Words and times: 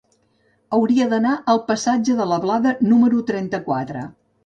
Hauria 0.77 1.07
d'anar 1.11 1.35
al 1.53 1.63
passatge 1.69 2.17
de 2.23 2.29
la 2.33 2.43
Blada 2.49 2.75
número 2.93 3.25
trenta-quatre. 3.33 4.07